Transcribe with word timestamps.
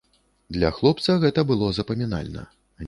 Для 0.57 0.71
хлопца 0.79 1.19
гэта 1.27 1.45
было 1.53 1.71
запамінальна. 1.81 2.49